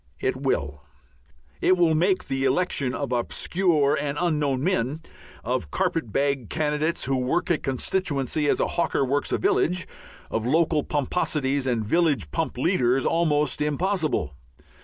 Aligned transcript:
It 0.19 0.35
will. 0.37 0.81
It 1.61 1.77
will 1.77 1.93
make 1.93 2.25
the 2.25 2.43
election 2.43 2.95
of 2.95 3.11
obscure 3.11 3.93
and 3.95 4.17
unknown 4.19 4.63
men, 4.63 5.01
of 5.43 5.69
carpet 5.69 6.11
bag 6.11 6.49
candidates 6.49 7.05
who 7.05 7.17
work 7.17 7.51
a 7.51 7.59
constituency 7.59 8.49
as 8.49 8.59
a 8.59 8.65
hawker 8.69 9.05
works 9.05 9.31
a 9.31 9.37
village, 9.37 9.87
of 10.31 10.43
local 10.43 10.81
pomposities 10.83 11.67
and 11.67 11.85
village 11.85 12.31
pump 12.31 12.57
"leaders" 12.57 13.05
almost 13.05 13.61
impossible. 13.61 14.33